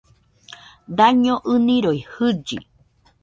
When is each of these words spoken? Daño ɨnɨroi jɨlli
Daño 0.97 1.35
ɨnɨroi 1.53 1.99
jɨlli 2.13 2.57